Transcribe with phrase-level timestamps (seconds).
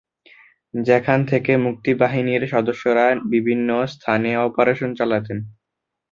[0.73, 5.37] যেখান থেকে মুক্তিবাহিনীর সদস্যরা বিভিন্ন স্থানে অপারেশন চালাতেন।